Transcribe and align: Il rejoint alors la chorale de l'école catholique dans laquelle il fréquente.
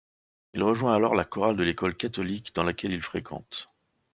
Il 0.55 0.63
rejoint 0.63 0.95
alors 0.95 1.13
la 1.13 1.25
chorale 1.25 1.55
de 1.55 1.61
l'école 1.61 1.95
catholique 1.95 2.55
dans 2.55 2.63
laquelle 2.63 2.95
il 2.95 3.03
fréquente. 3.03 3.67